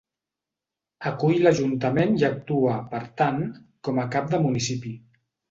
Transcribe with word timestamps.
Acull 1.09 1.43
l'ajuntament 1.47 2.15
i 2.21 2.25
actua, 2.31 2.79
per 2.95 3.03
tant, 3.23 3.39
com 3.89 4.01
a 4.01 4.09
cap 4.19 4.35
de 4.35 4.43
municipi. 4.49 4.97